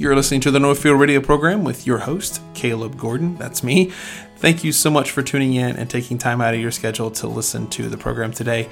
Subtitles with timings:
[0.00, 3.34] You're listening to the Northfield Radio program with your host, Caleb Gordon.
[3.34, 3.86] That's me.
[4.36, 7.26] Thank you so much for tuning in and taking time out of your schedule to
[7.26, 8.68] listen to the program today.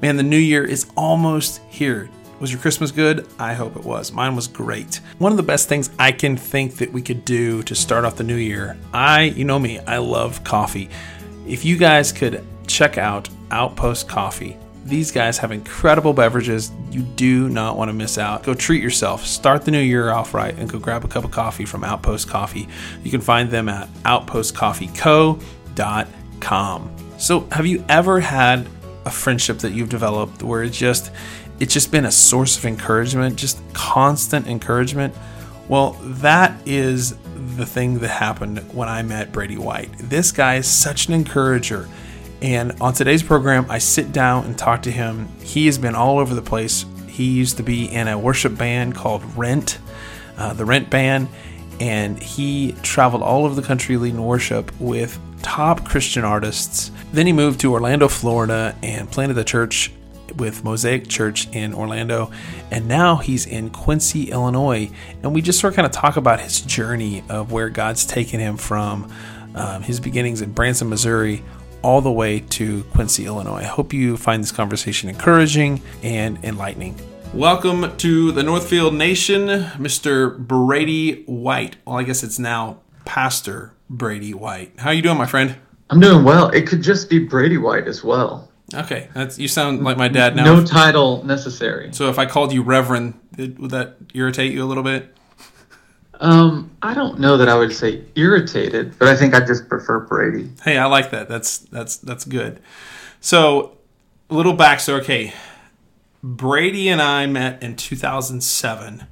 [0.00, 2.08] Man, the new year is almost here.
[2.40, 3.28] Was your Christmas good?
[3.38, 4.12] I hope it was.
[4.12, 5.02] Mine was great.
[5.18, 8.16] One of the best things I can think that we could do to start off
[8.16, 10.88] the new year, I, you know me, I love coffee.
[11.46, 16.72] If you guys could check out Outpost Coffee, these guys have incredible beverages.
[16.90, 18.42] You do not want to miss out.
[18.42, 19.24] Go treat yourself.
[19.24, 22.28] Start the new year off right and go grab a cup of coffee from Outpost
[22.28, 22.68] Coffee.
[23.02, 26.96] You can find them at outpostcoffeeco.com.
[27.18, 28.66] So, have you ever had
[29.04, 31.12] a friendship that you've developed where it's just
[31.60, 35.14] it's just been a source of encouragement, just constant encouragement?
[35.68, 37.16] Well, that is
[37.56, 39.90] the thing that happened when I met Brady White.
[39.98, 41.88] This guy is such an encourager.
[42.42, 45.28] And on today's program, I sit down and talk to him.
[45.42, 46.84] He has been all over the place.
[47.06, 49.78] He used to be in a worship band called Wrent,
[50.36, 51.28] uh, the Wrent Band,
[51.78, 56.90] and he traveled all over the country leading worship with top Christian artists.
[57.12, 59.92] Then he moved to Orlando, Florida, and planted a church
[60.36, 62.32] with Mosaic Church in Orlando,
[62.72, 64.90] and now he's in Quincy, Illinois.
[65.22, 68.40] And we just sort of kind of talk about his journey of where God's taken
[68.40, 69.12] him from
[69.54, 71.44] um, his beginnings in Branson, Missouri,
[71.82, 73.58] all the way to Quincy, Illinois.
[73.58, 76.98] I hope you find this conversation encouraging and enlightening.
[77.34, 80.38] Welcome to the Northfield Nation, Mr.
[80.38, 81.76] Brady White.
[81.86, 84.74] Well, I guess it's now Pastor Brady White.
[84.78, 85.56] How you doing, my friend?
[85.90, 86.48] I'm doing well.
[86.50, 88.48] It could just be Brady White as well.
[88.74, 90.44] Okay, that's you sound like my dad now.
[90.44, 91.92] No title necessary.
[91.92, 95.14] So if I called you Reverend, would that irritate you a little bit?
[96.20, 100.00] Um, I don't know that I would say irritated, but I think I just prefer
[100.00, 100.50] Brady.
[100.62, 101.28] Hey, I like that.
[101.28, 102.60] That's that's that's good.
[103.20, 103.78] So,
[104.30, 105.00] a little backstory.
[105.00, 105.32] Okay,
[106.22, 109.06] Brady and I met in 2007,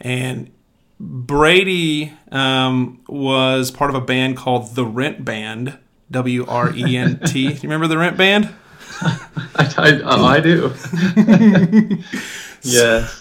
[0.00, 0.50] and
[0.98, 5.78] Brady um, was part of a band called the Wrent Band.
[6.10, 7.48] W R E N T.
[7.48, 8.52] Do you remember the Wrent Band?
[9.02, 10.74] I, I, oh, I do.
[12.62, 13.19] yes.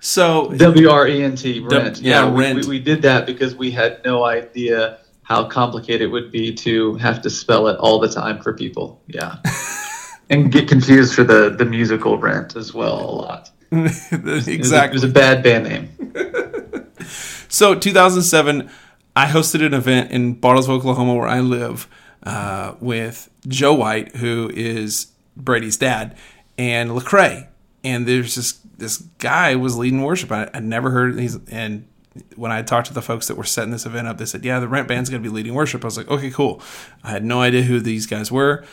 [0.00, 1.96] So W R E N T rent.
[1.96, 2.64] W- yeah, we, rent.
[2.64, 6.94] We, we did that because we had no idea how complicated it would be to
[6.96, 9.00] have to spell it all the time for people.
[9.06, 9.36] Yeah.
[10.30, 13.50] and get confused for the the musical rent as well a lot.
[13.72, 14.54] exactly.
[14.54, 16.86] It was, a, it was a bad band name.
[17.48, 18.70] so 2007,
[19.14, 21.88] I hosted an event in Bartlesville, Oklahoma, where I live,
[22.24, 26.16] uh, with Joe White, who is Brady's dad,
[26.58, 27.48] and Lecrae.
[27.84, 30.32] And there's this this guy was leading worship.
[30.32, 31.86] I, never heard he's and
[32.34, 34.58] when I talked to the folks that were setting this event up, they said, "Yeah,
[34.58, 36.60] the Wrent Band's going to be leading worship." I was like, "Okay, cool."
[37.04, 38.64] I had no idea who these guys were.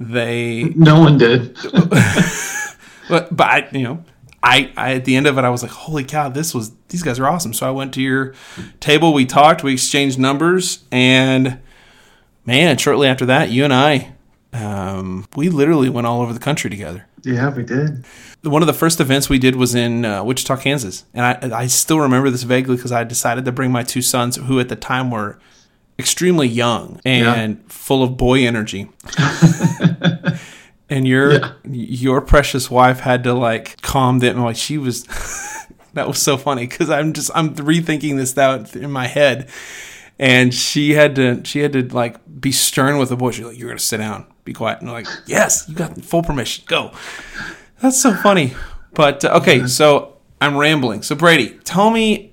[0.00, 1.54] They no one did.
[3.08, 4.04] but but I, you know,
[4.42, 7.02] I, I at the end of it, I was like, "Holy cow, this was these
[7.02, 8.34] guys are awesome." So I went to your
[8.80, 9.12] table.
[9.12, 9.62] We talked.
[9.62, 11.60] We exchanged numbers, and
[12.44, 14.14] man, shortly after that, you and I,
[14.52, 17.06] um, we literally went all over the country together.
[17.22, 18.04] Yeah, we did.
[18.42, 21.66] One of the first events we did was in uh, Wichita, Kansas, and I, I
[21.66, 24.76] still remember this vaguely because I decided to bring my two sons, who at the
[24.76, 25.38] time were
[25.98, 27.62] extremely young and yeah.
[27.68, 28.90] full of boy energy.
[30.90, 31.52] and your yeah.
[31.64, 34.40] your precious wife had to like calm them.
[34.40, 35.04] Like she was,
[35.94, 39.48] that was so funny because I'm just I'm rethinking this out in my head,
[40.18, 43.30] and she had to she had to like be stern with the boy.
[43.30, 46.22] She's like, "You're gonna sit down, be quiet," and I'm like, "Yes, you got full
[46.22, 46.92] permission, go."
[47.80, 48.54] That's so funny.
[48.92, 51.02] But uh, okay, so I'm rambling.
[51.02, 52.32] So Brady, tell me,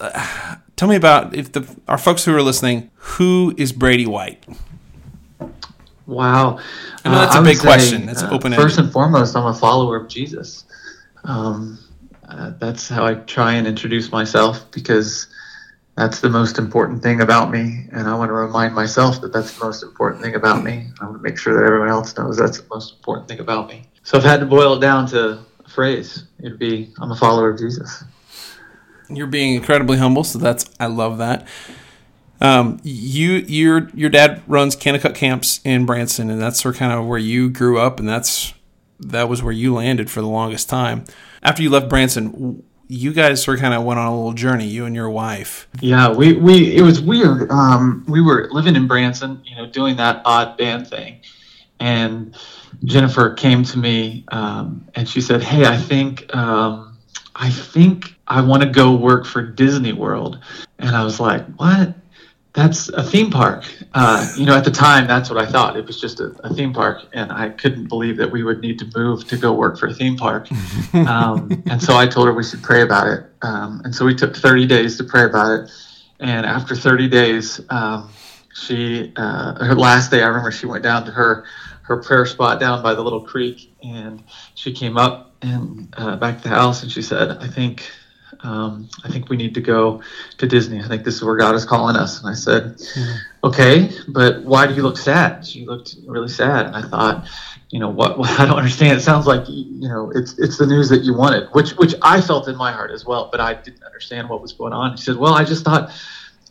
[0.00, 4.44] uh, tell me about if the our folks who are listening, who is Brady White?
[6.06, 6.58] Wow,
[7.04, 8.06] I know that's uh, a big say, question.
[8.06, 8.52] That's uh, open.
[8.52, 10.64] First and foremost, I'm a follower of Jesus.
[11.24, 11.78] Um,
[12.28, 15.28] uh, that's how I try and introduce myself because
[15.96, 19.56] that's the most important thing about me, and I want to remind myself that that's
[19.56, 20.88] the most important thing about me.
[21.00, 23.68] I want to make sure that everyone else knows that's the most important thing about
[23.68, 23.84] me.
[24.02, 27.16] So if I had to boil it down to a phrase, it'd be I'm a
[27.16, 28.02] follower of Jesus.
[29.08, 31.46] You're being incredibly humble, so that's I love that.
[32.40, 36.92] Um, you your your dad runs Kanakuk camps in Branson, and that's sort of kind
[36.92, 38.52] of where you grew up, and that's
[38.98, 41.04] that was where you landed for the longest time.
[41.42, 44.84] After you left Branson, you guys of kind of went on a little journey, you
[44.84, 45.68] and your wife.
[45.80, 47.50] Yeah, we we it was weird.
[47.50, 51.20] Um, we were living in Branson, you know, doing that odd band thing,
[51.80, 52.36] and
[52.84, 56.96] Jennifer came to me um, and she said, "Hey, I think um,
[57.34, 60.38] I think I want to go work for Disney World,"
[60.78, 61.94] and I was like, "What?"
[62.54, 63.64] That's a theme park.
[63.92, 65.76] Uh, you know, at the time, that's what I thought.
[65.76, 68.78] It was just a, a, theme park, and I couldn't believe that we would need
[68.78, 70.48] to move to go work for a theme park.
[70.94, 73.24] Um, and so I told her we should pray about it.
[73.42, 75.70] Um, and so we took 30 days to pray about it.
[76.20, 78.10] And after 30 days, um,
[78.54, 81.44] she uh, her last day, I remember she went down to her
[81.82, 84.22] her prayer spot down by the little creek, and
[84.54, 87.90] she came up and uh, back to the house, and she said, "I think."
[88.44, 90.02] Um, I think we need to go
[90.36, 90.80] to Disney.
[90.80, 92.20] I think this is where God is calling us.
[92.20, 93.46] And I said, mm-hmm.
[93.46, 95.46] okay, but why do you look sad?
[95.46, 96.66] She looked really sad.
[96.66, 97.26] And I thought,
[97.70, 98.98] you know, what, what, I don't understand.
[98.98, 102.20] It sounds like, you know, it's, it's the news that you wanted, which, which I
[102.20, 104.96] felt in my heart as well, but I didn't understand what was going on.
[104.98, 105.90] She said, well, I just thought,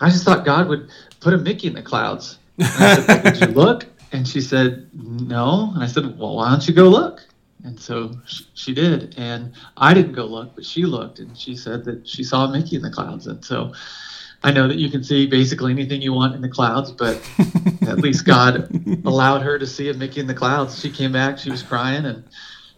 [0.01, 0.89] I just thought God would
[1.19, 2.39] put a Mickey in the clouds.
[2.57, 3.85] And I said, did you look?
[4.11, 5.71] And she said, no.
[5.75, 7.23] And I said, well, why don't you go look?
[7.63, 8.11] And so
[8.53, 9.15] she did.
[9.17, 12.75] And I didn't go look, but she looked and she said that she saw Mickey
[12.75, 13.27] in the clouds.
[13.27, 13.73] And so
[14.43, 17.15] I know that you can see basically anything you want in the clouds, but
[17.87, 18.69] at least God
[19.05, 20.79] allowed her to see a Mickey in the clouds.
[20.79, 22.23] She came back, she was crying, and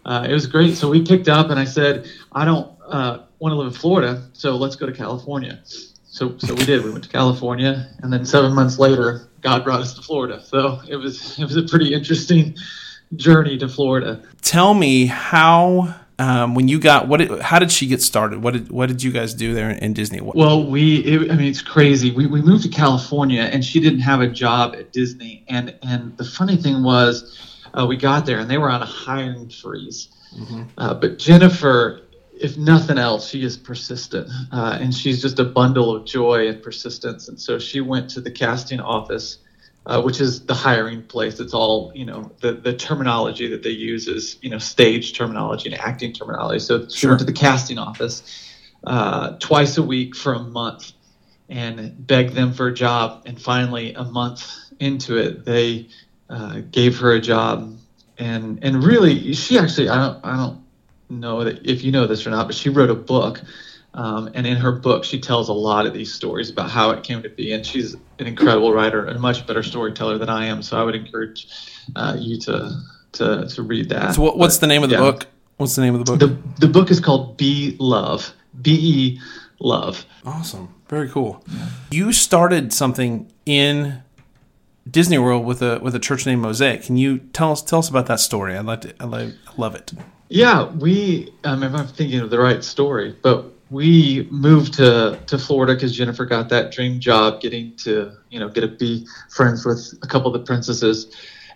[0.06, 0.76] uh, it was great.
[0.76, 4.30] So we picked up, and I said, I don't uh, want to live in Florida,
[4.34, 5.60] so let's go to California.
[5.66, 6.84] So, so we did.
[6.84, 10.44] We went to California, and then seven months later, God brought us to Florida.
[10.44, 12.56] So it was it was a pretty interesting
[13.16, 14.24] journey to Florida.
[14.42, 17.18] Tell me how um, when you got what?
[17.18, 18.42] Did, how did she get started?
[18.42, 20.22] What did what did you guys do there in, Disney?
[20.22, 20.36] What?
[20.36, 22.12] Well, we it, I mean it's crazy.
[22.12, 25.44] We we moved to California and she didn't have a job at Disney.
[25.50, 27.38] And and the funny thing was,
[27.74, 30.08] uh, we got there and they were on a hiring freeze.
[30.38, 30.64] Mm-hmm.
[30.78, 32.02] Uh, but Jennifer,
[32.40, 36.64] if nothing else, she is persistent uh, and she's just a bundle of joy and
[36.64, 37.28] persistence.
[37.28, 39.40] And so she went to the casting office
[39.86, 41.40] uh, which is the hiring place.
[41.40, 42.32] It's all you know.
[42.42, 46.60] The the terminology that they use is you know stage terminology and acting terminology.
[46.60, 48.24] So she went to the casting office
[48.86, 50.92] uh, twice a week for a month
[51.50, 53.24] and begged them for a job.
[53.26, 55.90] And finally, a month into it, they
[56.30, 57.78] uh, gave her a job.
[58.18, 60.64] And and really, she actually I don't I don't
[61.10, 63.42] know that if you know this or not, but she wrote a book
[63.96, 67.04] um, and in her book, she tells a lot of these stories about how it
[67.04, 67.54] came to be.
[67.54, 70.62] And she's an incredible writer and a much better storyteller than I am.
[70.62, 71.48] So I would encourage
[71.96, 72.82] uh, you to,
[73.14, 74.16] to to read that.
[74.16, 75.12] So what, what's but, the name of the yeah.
[75.12, 75.28] book?
[75.58, 76.20] What's the name of the book?
[76.20, 78.34] The the book is called Be Love.
[78.62, 79.22] B E
[79.60, 80.06] Love.
[80.26, 80.74] Awesome.
[80.88, 81.44] Very cool.
[81.48, 81.70] Yeah.
[81.92, 84.04] You started something in
[84.90, 86.84] Disney World with a with a church named Mosaic.
[86.84, 88.56] Can you tell us tell us about that story?
[88.56, 89.94] I'd like to, I love it.
[90.30, 91.34] Yeah, we.
[91.44, 95.96] Um, if I'm thinking of the right story, but we moved to to Florida because
[95.96, 100.08] Jennifer got that dream job, getting to you know get to be friends with a
[100.08, 101.16] couple of the princesses,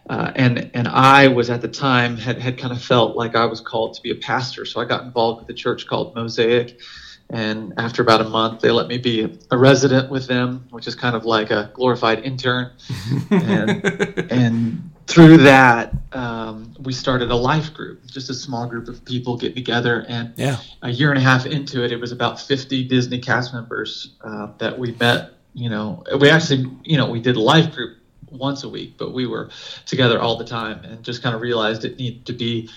[0.09, 3.45] uh, and and I was at the time had had kind of felt like I
[3.45, 6.79] was called to be a pastor, so I got involved with a church called Mosaic,
[7.29, 10.95] and after about a month they let me be a resident with them, which is
[10.95, 12.71] kind of like a glorified intern,
[13.29, 13.85] and
[14.31, 19.35] and through that, um, we started a life group, just a small group of people
[19.35, 20.05] getting together.
[20.07, 20.57] And yeah.
[20.83, 24.49] a year and a half into it, it was about 50 Disney cast members uh,
[24.59, 25.31] that we met.
[25.55, 27.97] You know, we actually, you know, we did a life group
[28.29, 29.49] once a week, but we were
[29.87, 32.69] together all the time and just kind of realized it needed to be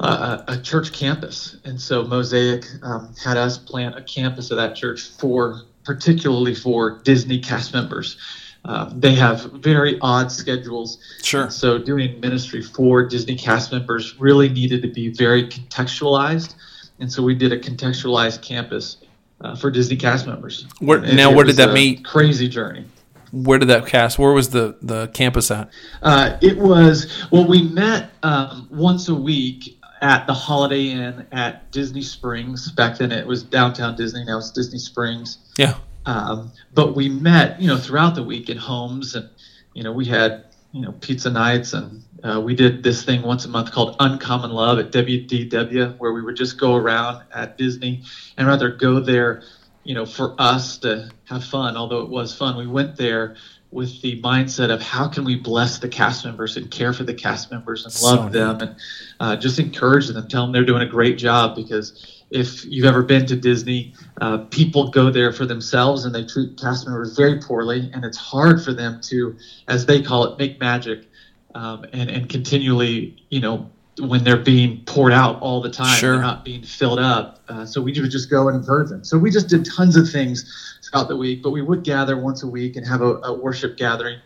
[0.00, 1.56] a, a church campus.
[1.64, 7.00] And so Mosaic um, had us plant a campus of that church for, particularly for
[7.04, 8.18] Disney cast members.
[8.64, 10.98] Uh, they have very odd schedules.
[11.22, 11.50] Sure.
[11.50, 16.54] So doing ministry for Disney cast members really needed to be very contextualized,
[16.98, 18.98] and so we did a contextualized campus
[19.42, 20.66] uh, for Disney cast members.
[20.78, 22.04] Where, now, where did that meet?
[22.04, 22.86] Crazy journey.
[23.32, 24.18] Where did that cast?
[24.18, 25.68] Where was the the campus at?
[26.02, 31.70] Uh, it was well, we met um, once a week at the Holiday Inn at
[31.72, 32.70] Disney Springs.
[32.70, 34.24] Back then, it was downtown Disney.
[34.24, 35.38] Now it's Disney Springs.
[35.58, 35.74] Yeah.
[36.06, 39.28] Um, but we met, you know, throughout the week in homes, and
[39.72, 43.44] you know, we had you know pizza nights, and uh, we did this thing once
[43.44, 48.02] a month called Uncommon Love at WDW, where we would just go around at Disney
[48.36, 49.42] and rather go there,
[49.82, 51.76] you know, for us to have fun.
[51.76, 53.36] Although it was fun, we went there
[53.74, 57.12] with the mindset of how can we bless the cast members and care for the
[57.12, 58.76] cast members and love so them and
[59.18, 63.02] uh, just encourage them, tell them they're doing a great job because if you've ever
[63.02, 67.40] been to Disney, uh, people go there for themselves and they treat cast members very
[67.40, 69.36] poorly, and it's hard for them to,
[69.68, 71.06] as they call it, make magic,
[71.54, 76.14] um, and and continually, you know, when they're being poured out all the time, sure.
[76.14, 77.40] they're not being filled up.
[77.48, 79.04] Uh, so we would just go and encourage them.
[79.04, 82.42] So we just did tons of things throughout the week, but we would gather once
[82.42, 84.18] a week and have a, a worship gathering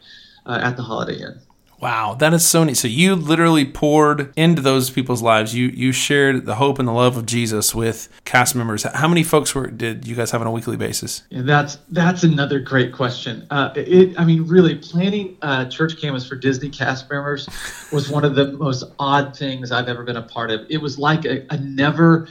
[0.46, 1.38] uh, at the Holiday Inn.
[1.80, 2.76] Wow, that is so neat.
[2.76, 5.54] So you literally poured into those people's lives.
[5.54, 8.82] You you shared the hope and the love of Jesus with cast members.
[8.82, 11.22] How many folks were did you guys have on a weekly basis?
[11.30, 13.46] Yeah, that's that's another great question.
[13.50, 15.36] Uh, it, I mean, really, planning
[15.70, 17.48] church campus for Disney cast members
[17.92, 20.66] was one of the most odd things I've ever been a part of.
[20.68, 22.28] It was like a, a never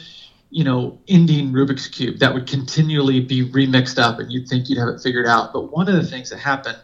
[0.49, 4.79] you know, ending Rubik's Cube that would continually be remixed up and you'd think you'd
[4.79, 5.51] have it figured out.
[5.51, 6.77] But one of the things that happened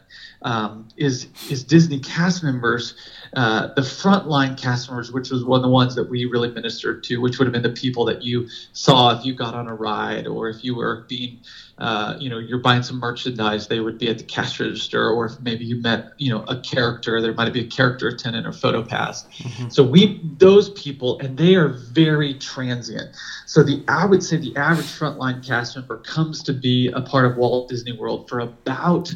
[0.43, 2.95] um, is is Disney cast members,
[3.35, 7.03] uh, the frontline cast members, which was one of the ones that we really ministered
[7.05, 9.73] to, which would have been the people that you saw if you got on a
[9.73, 11.39] ride or if you were being,
[11.77, 15.25] uh, you know, you're buying some merchandise, they would be at the cash register, or
[15.25, 18.51] if maybe you met, you know, a character, there might be a character attendant or
[18.51, 19.23] photo pass.
[19.23, 19.69] Mm-hmm.
[19.69, 23.15] So we those people, and they are very transient.
[23.45, 27.25] So the I would say the average frontline cast member comes to be a part
[27.25, 29.13] of Walt Disney World for about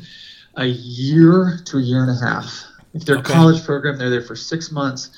[0.57, 2.63] a year to a year and a half.
[2.93, 3.33] If they're okay.
[3.33, 5.11] college program, they're there for six months.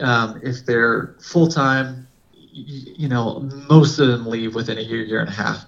[0.00, 5.02] Um, if they're full time, you, you know, most of them leave within a year,
[5.02, 5.64] year and a half.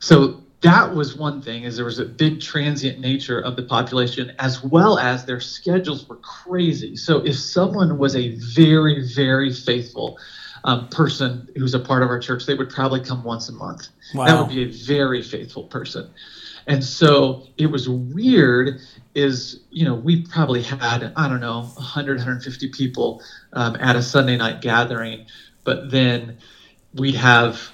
[0.00, 4.32] So that was one thing is there was a big transient nature of the population
[4.38, 10.18] as well as their schedules were crazy so if someone was a very very faithful
[10.64, 13.88] um, person who's a part of our church they would probably come once a month
[14.14, 14.24] wow.
[14.24, 16.08] that would be a very faithful person
[16.66, 18.80] and so it was weird
[19.14, 24.02] is, you know, we probably had, I don't know, 100, 150 people um, at a
[24.02, 25.26] Sunday night gathering,
[25.62, 26.38] but then
[26.94, 27.70] we'd have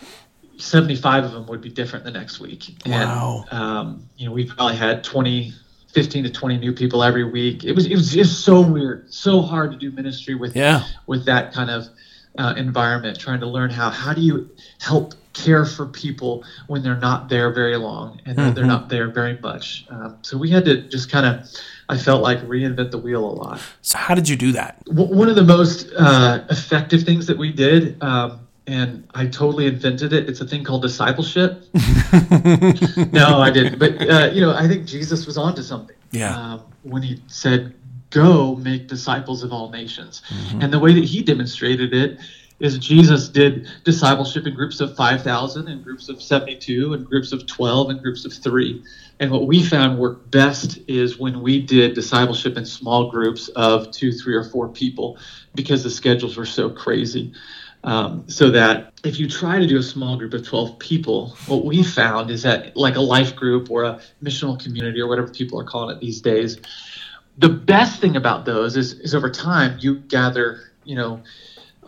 [0.58, 2.76] 75 of them would be different the next week.
[2.84, 3.44] Wow.
[3.50, 5.52] Um, you know, we probably had 20,
[5.88, 7.64] 15 to 20 new people every week.
[7.64, 10.84] It was, it was just so weird, so hard to do ministry with, yeah.
[11.06, 11.86] with that kind of
[12.38, 16.96] uh, environment, trying to learn how, how do you help care for people when they're
[16.96, 18.54] not there very long and mm-hmm.
[18.54, 19.86] they're not there very much.
[19.88, 21.48] Um, so we had to just kind of,
[21.88, 23.60] I felt like reinvent the wheel a lot.
[23.82, 24.84] So how did you do that?
[24.86, 29.66] W- one of the most uh, effective things that we did, um, and I totally
[29.66, 30.28] invented it.
[30.28, 31.64] It's a thing called discipleship.
[33.12, 33.78] no, I didn't.
[33.78, 35.96] But uh, you know, I think Jesus was onto something.
[36.12, 36.36] Yeah.
[36.36, 37.74] Um, when he said,
[38.10, 40.60] "Go make disciples of all nations," mm-hmm.
[40.62, 42.20] and the way that he demonstrated it
[42.60, 47.46] is Jesus did discipleship in groups of 5,000 and groups of 72 and groups of
[47.46, 48.84] 12 and groups of 3.
[49.20, 53.90] And what we found worked best is when we did discipleship in small groups of
[53.92, 55.18] two, three, or four people
[55.54, 57.32] because the schedules were so crazy.
[57.82, 61.64] Um, so that if you try to do a small group of 12 people, what
[61.64, 65.58] we found is that, like a life group or a missional community or whatever people
[65.60, 66.58] are calling it these days,
[67.38, 71.22] the best thing about those is, is over time you gather, you know,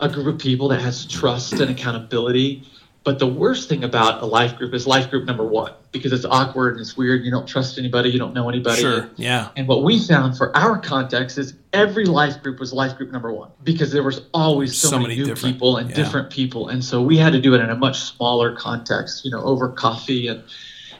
[0.03, 2.63] a group of people that has trust and accountability.
[3.03, 6.23] But the worst thing about a life group is life group number one because it's
[6.23, 7.25] awkward and it's weird.
[7.25, 8.09] You don't trust anybody.
[8.09, 8.79] You don't know anybody.
[8.79, 9.09] Sure.
[9.17, 9.49] Yeah.
[9.57, 13.33] And what we found for our context is every life group was life group number
[13.33, 15.95] one because there was always so, so many, many, new people and yeah.
[15.97, 16.69] different people.
[16.69, 19.67] And so we had to do it in a much smaller context, you know, over
[19.67, 20.41] coffee and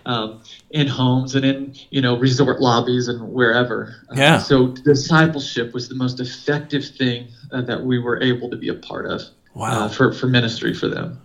[0.06, 0.42] um,
[0.74, 3.96] in homes and in you know resort lobbies and wherever.
[4.12, 4.36] Uh, yeah.
[4.36, 8.68] Uh, so discipleship was the most effective thing uh, that we were able to be
[8.68, 9.22] a part of.
[9.54, 9.86] Wow.
[9.86, 11.22] Uh, for for ministry for them.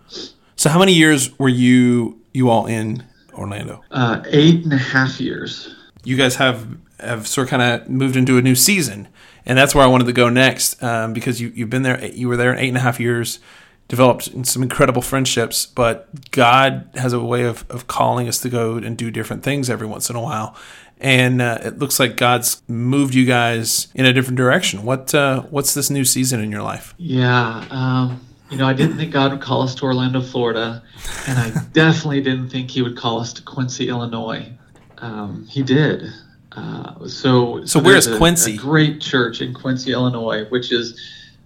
[0.57, 3.03] So how many years were you you all in
[3.33, 3.83] Orlando?
[3.91, 5.75] Uh, eight and a half years.
[6.05, 6.69] You guys have
[7.01, 9.09] have sort of kind of moved into a new season,
[9.47, 12.05] and that's where I wanted to go next um, because you you've been there.
[12.05, 13.41] You were there in eight and a half years
[13.89, 18.77] developed some incredible friendships, but God has a way of, of calling us to go
[18.77, 20.55] and do different things every once in a while.
[21.01, 24.83] And uh, it looks like God's moved you guys in a different direction.
[24.85, 26.93] What uh, what's this new season in your life?
[26.99, 30.83] Yeah, um, you know, I didn't think God would call us to Orlando, Florida,
[31.29, 34.53] and I definitely didn't think He would call us to Quincy, Illinois.
[34.99, 36.13] Um, he did.
[36.53, 38.55] Uh, so, so, so where's Quincy?
[38.55, 41.01] A great church in Quincy, Illinois, which is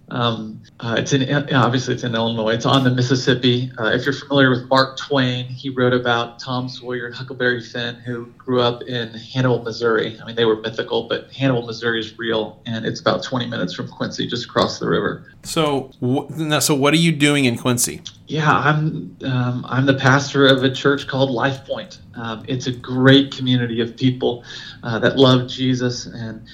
[0.09, 2.51] um, uh, it's in obviously it's in Illinois.
[2.51, 3.71] It's on the Mississippi.
[3.79, 7.95] Uh, if you're familiar with Mark Twain, he wrote about Tom Sawyer and Huckleberry Finn,
[7.97, 10.19] who grew up in Hannibal, Missouri.
[10.21, 13.75] I mean, they were mythical, but Hannibal, Missouri is real, and it's about 20 minutes
[13.75, 15.33] from Quincy, just across the river.
[15.45, 18.03] So, now, so what are you doing in Quincy?
[18.27, 22.01] Yeah, I'm um, I'm the pastor of a church called Life Point.
[22.15, 24.45] Um, it's a great community of people
[24.83, 26.47] uh, that love Jesus and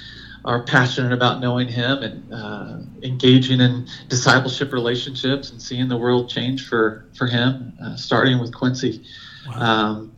[0.49, 6.31] are passionate about knowing Him and uh, engaging in discipleship relationships and seeing the world
[6.31, 9.05] change for for Him, uh, starting with Quincy.
[9.47, 9.61] Wow.
[9.61, 10.17] Um,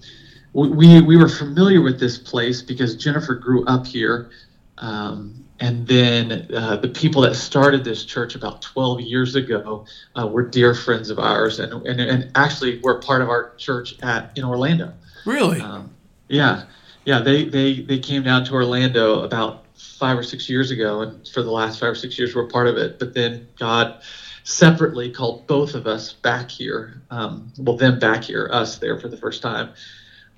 [0.52, 4.30] we we were familiar with this place because Jennifer grew up here.
[4.78, 9.84] Um, and then uh, the people that started this church about 12 years ago
[10.18, 13.94] uh, were dear friends of ours, and, and, and actually were part of our church
[14.02, 14.94] at in Orlando.
[15.26, 15.60] Really?
[15.60, 15.90] Um,
[16.28, 16.64] yeah,
[17.04, 17.18] yeah.
[17.18, 19.64] They, they they came down to Orlando about
[19.99, 22.66] five or six years ago, and for the last five or six years, we're part
[22.66, 22.99] of it.
[22.99, 24.02] But then God
[24.44, 27.02] separately called both of us back here.
[27.10, 29.70] Um, well, them back here, us there for the first time.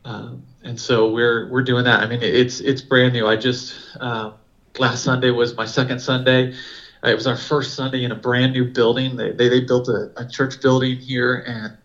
[0.05, 2.01] Um, and so we're we're doing that.
[2.01, 3.27] I mean, it's it's brand new.
[3.27, 4.33] I just uh,
[4.79, 6.55] last Sunday was my second Sunday.
[7.05, 9.17] It was our first Sunday in a brand new building.
[9.17, 11.77] They they, they built a, a church building here, and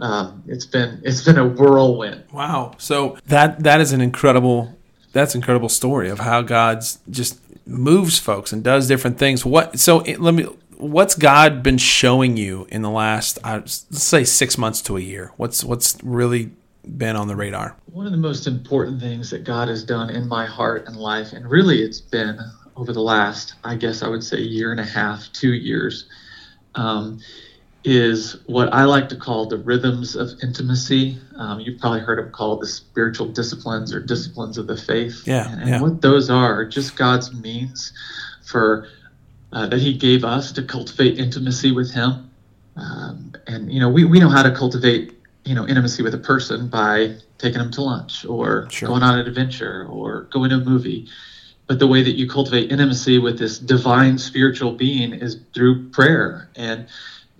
[0.00, 2.24] um, it's been it's been a whirlwind.
[2.32, 2.74] Wow!
[2.78, 4.76] So that that is an incredible
[5.12, 9.44] that's incredible story of how God's just moves folks and does different things.
[9.44, 14.24] What so it, let me what's God been showing you in the last let's say
[14.24, 15.32] six months to a year?
[15.36, 16.50] What's what's really
[16.96, 17.76] been on the radar?
[17.92, 21.32] One of the most important things that God has done in my heart and life,
[21.32, 22.38] and really it's been
[22.76, 26.06] over the last, I guess I would say, year and a half, two years,
[26.74, 27.20] um,
[27.82, 31.18] is what I like to call the rhythms of intimacy.
[31.36, 35.22] Um, you've probably heard them called the spiritual disciplines or disciplines of the faith.
[35.26, 35.50] Yeah.
[35.50, 35.80] And, and yeah.
[35.80, 37.92] what those are, are just God's means
[38.44, 38.88] for
[39.52, 42.30] uh, that He gave us to cultivate intimacy with Him.
[42.76, 46.18] Um, and you know, we, we know how to cultivate you know intimacy with a
[46.18, 48.88] person by taking them to lunch or Sure.
[48.88, 51.08] going on an adventure or going to a movie.
[51.66, 56.50] But the way that you cultivate intimacy with this divine spiritual being is through prayer
[56.56, 56.86] and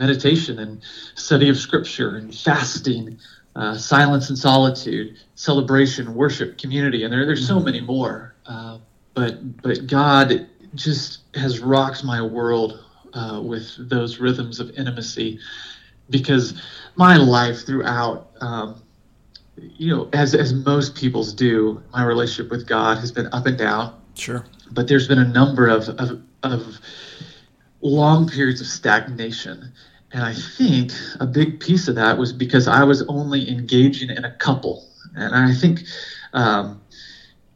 [0.01, 0.83] meditation and
[1.15, 3.19] study of scripture and fasting,
[3.55, 8.35] uh, silence and solitude, celebration, worship, community, and there, there's so many more.
[8.47, 8.79] Uh,
[9.15, 12.83] but but God just has rocked my world
[13.15, 15.39] uh, with those rhythms of intimacy
[16.11, 16.61] because
[16.97, 18.31] my life throughout.
[18.41, 18.83] Um,
[19.57, 23.59] you know, as as most people's do, my relationship with God has been up and
[23.59, 24.45] down Sure.
[24.71, 26.79] but there's been a number of, of, of
[27.83, 29.73] long periods of stagnation.
[30.13, 34.25] And I think a big piece of that was because I was only engaging in
[34.25, 34.85] a couple.
[35.15, 35.85] And I think,
[36.33, 36.81] um,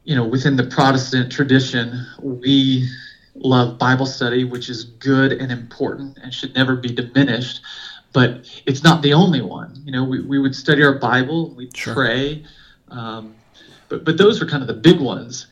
[0.04, 2.88] you know, within the Protestant tradition, we
[3.34, 7.60] love Bible study, which is good and important and should never be diminished.
[8.12, 9.74] But it's not the only one.
[9.84, 11.94] You know, we, we would study our Bible, we'd Sure.
[11.94, 12.44] pray.
[12.88, 13.34] Um,
[13.88, 15.46] but, but those were kind of the big ones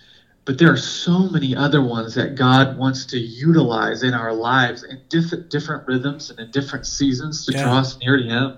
[0.44, 4.82] but there are so many other ones that God wants to utilize in our lives
[4.82, 7.62] in different different rhythms and in different seasons to Yeah.
[7.64, 8.56] draw us near to Him.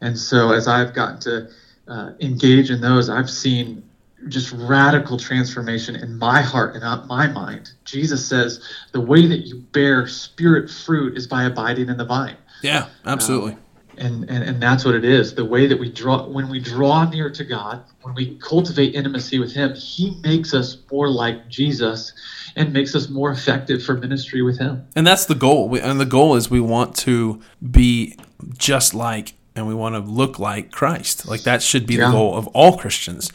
[0.00, 1.48] And so, as I've gotten to
[1.88, 3.84] uh, engage in those, I've seen
[4.28, 7.70] just radical transformation in my heart and not my mind.
[7.84, 8.60] Jesus says
[8.92, 13.56] the way that you bear spirit fruit is by abiding in the vine Yeah, absolutely.
[13.98, 17.08] And, and and that's what it is the way that we draw when we draw
[17.08, 22.12] near to god when we cultivate intimacy with him he makes us more like jesus
[22.56, 25.68] and makes us more effective for ministry with him and that's the goal.
[25.68, 28.16] We, and the goal is we want to be
[28.56, 31.26] just like and we want to look like Christ.
[31.26, 33.30] Like that should be the goal of all Christians.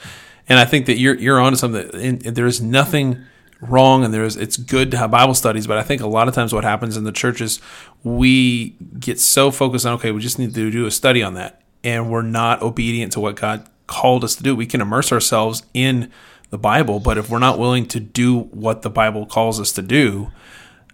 [0.49, 1.93] And I think that you're you're onto something.
[1.93, 3.23] And there is nothing
[3.61, 5.67] wrong, and there's it's good to have Bible studies.
[5.67, 7.59] But I think a lot of times what happens in the churches,
[8.03, 11.61] we get so focused on okay, we just need to do a study on that,
[11.83, 14.55] and we're not obedient to what God called us to do.
[14.55, 16.11] We can immerse ourselves in
[16.49, 19.81] the Bible, but if we're not willing to do what the Bible calls us to
[19.81, 20.31] do,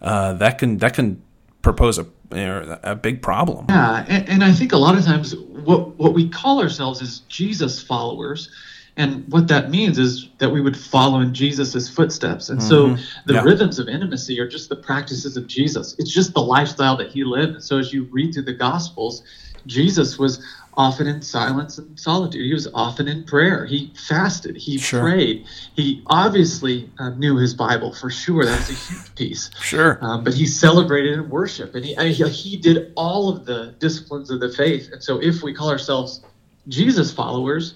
[0.01, 1.21] uh, that can that can
[1.61, 3.67] propose a a big problem.
[3.69, 7.19] yeah and, and i think a lot of times what what we call ourselves is
[7.29, 8.49] jesus followers
[8.95, 12.49] and what that means is that we would follow in jesus' footsteps.
[12.49, 13.41] And so the Yeah.
[13.43, 15.95] rhythms of intimacy are just the practices of jesus.
[15.97, 17.53] It's just the lifestyle that he lived.
[17.55, 19.23] And so as you read through the gospels
[19.65, 20.43] jesus was
[20.75, 22.41] often in silence and solitude.
[22.43, 23.63] He was often in prayer.
[23.65, 24.57] He fasted.
[24.57, 25.01] He Sure.
[25.01, 25.45] prayed.
[25.75, 28.43] He obviously uh, knew his bible for sure.
[28.45, 29.51] That's a huge piece.
[29.61, 29.97] Sure.
[30.01, 33.45] um, but he celebrated in worship and he, I mean, he, he did all of
[33.45, 34.89] the disciplines of the faith.
[34.91, 36.21] And so if we call ourselves
[36.67, 37.75] jesus followers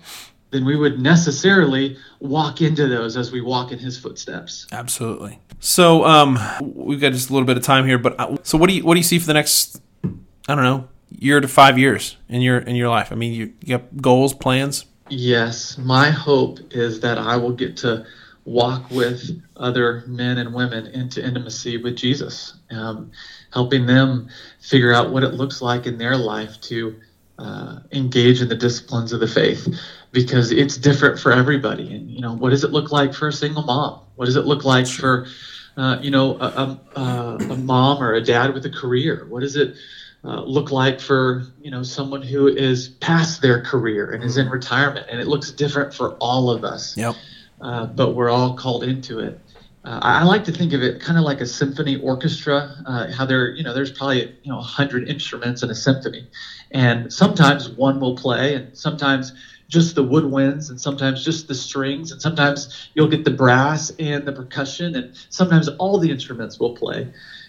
[0.51, 5.39] then we would necessarily walk into those as we walk in his footsteps Absolutely.
[5.59, 8.69] So, um, we've got just a little bit of time here, but uh, so what
[8.69, 9.81] do you what do you see for the next?
[10.03, 13.11] I don't know, year to five years in your in your life.
[13.11, 14.85] I mean, you, you got goals, plans.
[15.09, 18.05] Yes, my hope is that I will get to
[18.45, 23.11] walk with other men and women into intimacy with Jesus, um,
[23.51, 24.29] helping them
[24.61, 26.95] figure out what it looks like in their life to
[27.39, 29.67] uh, engage in the disciplines of the faith,
[30.11, 31.93] because it's different for everybody.
[31.93, 34.01] And you know, what does it look like for a single mom?
[34.15, 35.27] What does it look like for,
[35.75, 39.25] uh, you know, a, a, a mom or a dad with a career?
[39.29, 39.75] What does it
[40.23, 44.49] uh, look like for you know someone who is past their career and is in
[44.49, 47.15] retirement and it looks different for all of us Yep.
[47.61, 49.39] uh, but we're all called into it
[49.87, 52.69] uh, I like to think of it kind of like a symphony orchestra.
[52.85, 56.27] Uh, how there, you know, there's probably you know a hundred instruments in a symphony,
[56.71, 59.31] and sometimes one will play, and sometimes
[59.69, 64.25] just the woodwinds and sometimes just the strings and sometimes you'll get the brass and
[64.25, 67.05] the percussion and sometimes all the instruments will play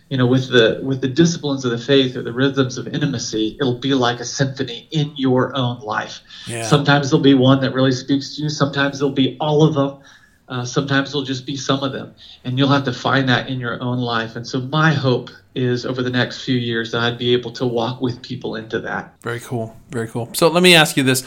[0.09, 3.55] you know with the with the disciplines of the faith or the rhythms of intimacy
[3.61, 6.65] it'll be like a symphony in your own life yeah.
[6.65, 9.97] sometimes there'll be one that really speaks to you sometimes there'll be all of them
[10.49, 13.61] uh, sometimes it'll just be some of them and you'll have to find that in
[13.61, 17.19] your own life and so my hope is over the next few years that i'd
[17.19, 20.75] be able to walk with people into that very cool very cool so let me
[20.75, 21.25] ask you this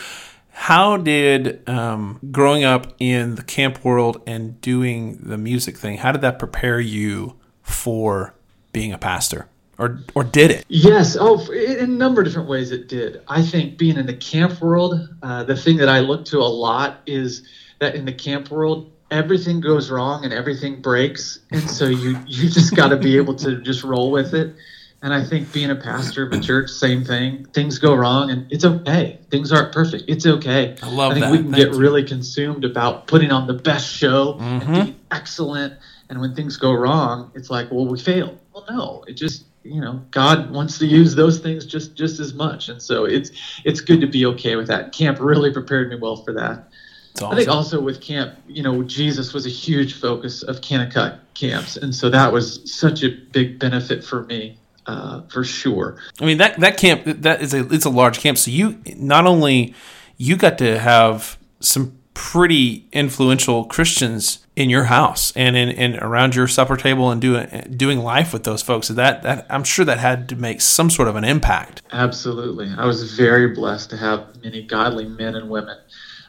[0.54, 6.12] how did um, growing up in the camp world and doing the music thing how
[6.12, 8.34] did that prepare you for
[8.72, 9.48] being a pastor?
[9.78, 10.66] Or, or did it?
[10.68, 11.18] Yes.
[11.20, 13.22] Oh, in a number of different ways it did.
[13.28, 16.46] I think being in the camp world, uh, the thing that I look to a
[16.46, 17.48] lot is
[17.80, 22.50] that in the camp world, everything goes wrong and everything breaks, and so you you
[22.50, 24.56] just got to be able to just roll with it.
[25.04, 27.46] And I think being a pastor of a church, same thing.
[27.54, 29.20] Things go wrong, and it's okay.
[29.32, 30.04] Things aren't perfect.
[30.08, 30.76] It's okay.
[30.82, 31.32] I love I think that.
[31.32, 31.80] we can Thank get you.
[31.80, 34.44] really consumed about putting on the best show mm-hmm.
[34.44, 35.74] and being excellent.
[36.10, 38.38] And when things go wrong, it's like, well, we failed.
[38.54, 42.36] Well, no, it just you know God wants to use those things just just as
[42.36, 43.32] much, and so it's
[43.66, 44.92] it's good to be okay with that.
[44.92, 46.68] Camp really prepared me well for that.
[47.16, 47.32] Awesome.
[47.32, 51.78] I think also with camp, you know, Jesus was a huge focus of Kanakuk camps,
[51.78, 54.58] and so that was such a big benefit for me.
[54.88, 55.98] Uh, for sure.
[56.20, 58.40] I mean that that camp that is a it's a large camp.
[58.40, 59.76] So you not only
[60.18, 66.36] you got to have some pretty influential Christians in your house and in and around
[66.36, 68.90] your supper table and doing doing life with those folks.
[68.90, 71.82] That that I'm sure that had to make some sort of an impact.
[71.92, 75.78] Absolutely, I was very blessed to have many godly men and women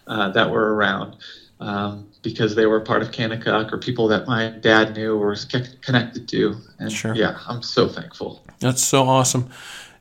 [0.07, 1.17] uh, that were around.
[1.61, 5.45] Um, because they were part of Kanakuk or people that my dad knew or was
[5.45, 6.57] connected to.
[6.79, 7.15] And sure.
[7.15, 8.45] yeah, I'm so thankful.
[8.61, 9.51] That's so awesome.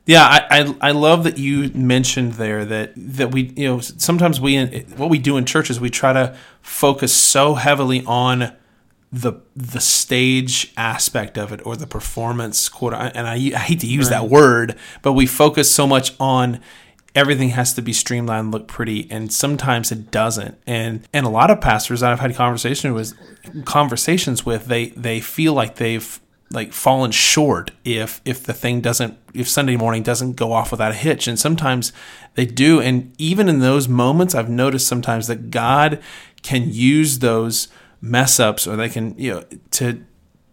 [0.06, 4.42] Yeah, I, I, I love that you mentioned there that that we you know sometimes
[4.42, 4.66] we
[4.98, 8.54] what we do in churches we try to focus so heavily on
[9.12, 13.88] the the stage aspect of it or the performance quote and I, I hate to
[13.88, 14.22] use right.
[14.22, 16.60] that word but we focus so much on
[17.16, 21.52] everything has to be streamlined look pretty and sometimes it doesn't and and a lot
[21.52, 26.20] of pastors that I've had conversations with conversations with they they feel like they've
[26.52, 30.92] like fallen short if if the thing doesn't if Sunday morning doesn't go off without
[30.92, 31.92] a hitch and sometimes
[32.36, 36.02] they do and even in those moments I've noticed sometimes that God
[36.44, 37.68] can use those
[38.02, 40.04] mess ups or they can you know to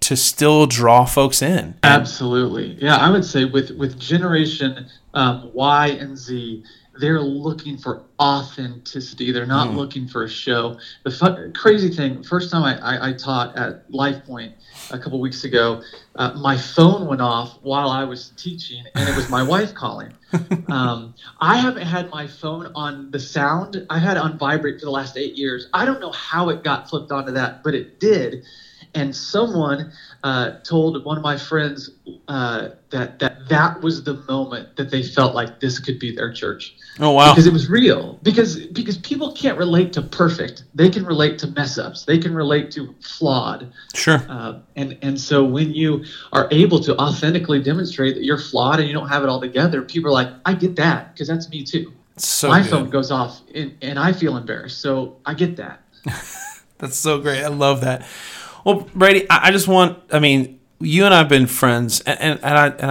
[0.00, 1.74] to still draw folks in.
[1.82, 2.78] Absolutely.
[2.80, 4.86] Yeah, I would say with with generation
[5.18, 6.64] um, Y and Z
[6.98, 9.31] they're looking for authenticity.
[9.33, 9.76] They're not mm.
[9.76, 10.78] looking for a show.
[11.04, 14.52] The fu- crazy thing, first time I, I, I taught at LifePoint,
[14.90, 15.83] a couple weeks ago,
[16.16, 20.12] uh, my phone went off while I was teaching, and it was my wife calling.
[20.68, 23.87] Um, I haven't had my phone on the sound.
[23.88, 25.68] I've had it on vibrate for the last eight years.
[25.72, 28.44] I don't know how it got flipped onto that, but it did.
[28.98, 29.92] And someone
[30.24, 31.90] uh, told one of my friends
[32.26, 36.32] uh, that that that was the moment that they felt like this could be their
[36.32, 36.74] church.
[36.98, 37.32] Oh wow!
[37.32, 38.18] Because it was real.
[38.24, 40.64] Because because people can't relate to perfect.
[40.74, 42.06] They can relate to mess ups.
[42.06, 43.72] They can relate to flawed.
[43.94, 44.20] Sure.
[44.28, 48.88] Uh, and and so when you are able to authentically demonstrate that you're flawed and
[48.88, 51.62] you don't have it all together, people are like, I get that because that's me
[51.62, 51.92] too.
[52.16, 52.70] So my good.
[52.70, 54.80] phone goes off and, and I feel embarrassed.
[54.80, 55.82] So I get that.
[56.78, 57.44] that's so great.
[57.44, 58.04] I love that.
[58.68, 59.98] Well, Brady, I, I just want.
[60.12, 62.90] I mean, you and I've been friends, and, and, and I and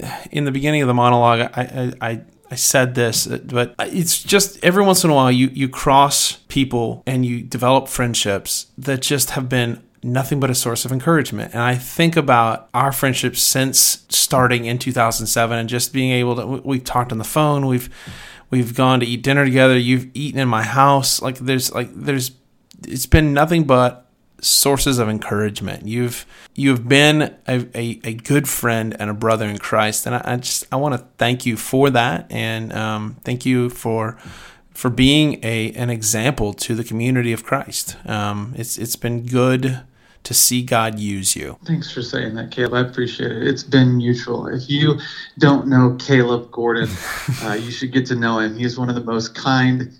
[0.00, 4.22] I, in the beginning of the monologue, I, I, I said this, uh, but it's
[4.22, 9.02] just every once in a while you you cross people and you develop friendships that
[9.02, 11.54] just have been nothing but a source of encouragement.
[11.54, 16.46] And I think about our friendship since starting in 2007 and just being able to
[16.64, 17.92] we've talked on the phone, we've
[18.50, 22.30] we've gone to eat dinner together, you've eaten in my house, like there's like there's
[22.86, 24.05] it's been nothing but
[24.40, 25.86] sources of encouragement.
[25.86, 30.22] You've you've been a, a, a, good friend and a brother in Christ, and I,
[30.24, 34.18] I just I want to thank you for that, and um, thank you for
[34.72, 37.96] for being a an example to the community of Christ.
[38.06, 39.82] Um, it's it's been good
[40.26, 41.56] to see God use you.
[41.64, 42.74] Thanks for saying that, Caleb.
[42.74, 43.46] I appreciate it.
[43.46, 44.48] It's been mutual.
[44.48, 44.98] If you
[45.38, 46.88] don't know Caleb Gordon,
[47.42, 48.56] uh, you should get to know him.
[48.56, 49.92] He's one of the most kind,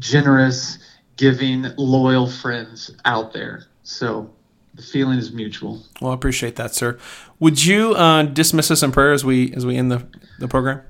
[0.00, 0.78] generous,
[1.16, 3.66] giving, loyal friends out there.
[3.88, 4.30] So
[4.74, 5.82] the feeling is mutual.
[6.02, 6.98] Well, I appreciate that, sir.
[7.40, 10.06] Would you uh, dismiss us in prayer as we as we end the,
[10.38, 10.82] the program?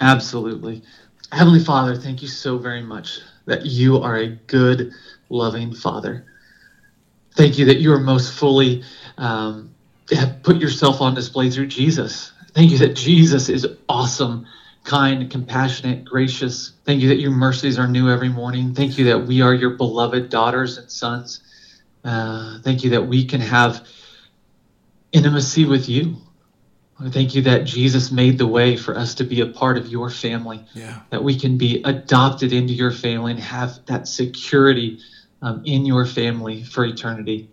[0.00, 0.82] Absolutely.
[1.30, 4.92] Heavenly Father, thank you so very much that you are a good,
[5.28, 6.24] loving Father.
[7.36, 8.82] Thank you that you are most fully
[9.18, 9.74] um,
[10.10, 12.32] have put yourself on display through Jesus.
[12.54, 14.46] Thank you that Jesus is awesome
[14.84, 16.72] kind, compassionate, gracious.
[16.84, 18.74] Thank you that your mercies are new every morning.
[18.74, 21.40] Thank you that we are your beloved daughters and sons.
[22.04, 23.86] Uh, thank you that we can have
[25.12, 26.16] intimacy with you.
[27.10, 30.08] Thank you that Jesus made the way for us to be a part of your
[30.08, 30.64] family.
[30.72, 31.00] Yeah.
[31.10, 35.00] That we can be adopted into your family and have that security
[35.40, 37.50] um, in your family for eternity.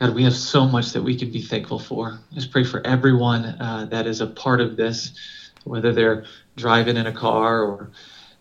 [0.00, 2.20] God, we have so much that we can be thankful for.
[2.30, 5.12] I just pray for everyone uh, that is a part of this,
[5.64, 7.90] whether they're driving in a car or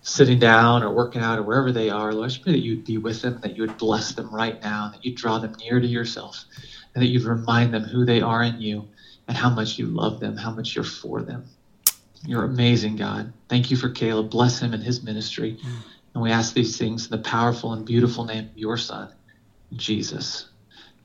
[0.05, 2.13] sitting down or working out or wherever they are.
[2.13, 4.91] Lord, I pray that you'd be with them, that you would bless them right now,
[4.93, 6.45] that you'd draw them near to yourself,
[6.93, 8.87] and that you'd remind them who they are in you
[9.27, 11.45] and how much you love them, how much you're for them.
[12.23, 13.33] You're amazing, God.
[13.49, 14.29] Thank you for Caleb.
[14.29, 15.57] Bless him and his ministry.
[16.13, 19.11] And we ask these things in the powerful and beautiful name of your Son,
[19.73, 20.49] Jesus.